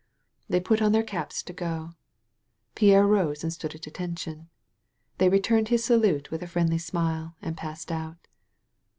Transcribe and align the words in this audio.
They 0.49 0.59
put 0.59 0.81
on 0.81 0.93
their 0.93 1.03
caps 1.03 1.43
to 1.43 1.53
go. 1.53 1.91
Pierre 2.73 3.05
rose 3.05 3.43
and 3.43 3.53
stood 3.53 3.75
at 3.75 3.85
attention. 3.85 4.49
They 5.19 5.29
returned 5.29 5.67
his 5.67 5.83
salute 5.83 6.31
with 6.31 6.41
a 6.41 6.47
friendly 6.47 6.79
smile 6.79 7.35
and 7.39 7.55
passed 7.55 7.91
out. 7.91 8.27